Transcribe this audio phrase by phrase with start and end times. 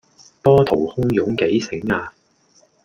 [0.41, 2.11] 波濤洶湧幾醒呀